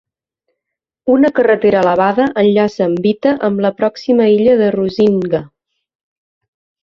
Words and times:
Una 1.15 1.29
carretera 1.39 1.83
elevada 1.85 2.25
enllaça 2.43 2.87
Mbita 2.95 3.35
amb 3.49 3.63
la 3.67 3.71
pròxima 3.83 4.27
illa 4.39 4.55
de 4.63 4.71
Rusinga. 4.79 5.43